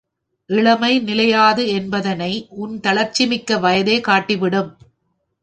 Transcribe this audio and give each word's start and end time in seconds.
இளமை 0.49 0.99
நிலையாது 0.99 1.63
என்பதனை 1.67 2.31
உன் 2.57 2.79
தளர்ச்சிமிக்க 2.79 3.59
வயதே 3.59 3.97
காட்டிவிடும். 4.01 4.71